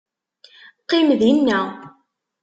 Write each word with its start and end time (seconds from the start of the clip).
Qqim 0.81 1.09
dinna. 1.19 1.59